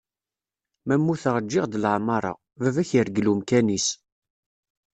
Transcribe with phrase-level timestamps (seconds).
[0.85, 3.87] Ma mmuteγ ǧiγ-d leɛmara, baba-k irgel umkan-is.